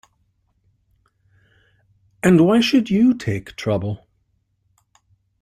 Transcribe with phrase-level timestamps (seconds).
[2.23, 4.07] And why should you take trouble?